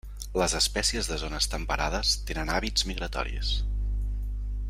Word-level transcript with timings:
Les 0.41 0.53
espècies 0.59 1.09
de 1.11 1.17
zones 1.23 1.49
temperades 1.51 2.15
tenen 2.31 2.51
hàbits 2.55 2.87
migratoris. 2.93 3.55